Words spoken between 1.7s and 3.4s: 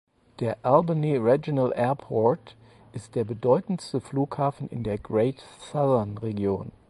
Airport ist der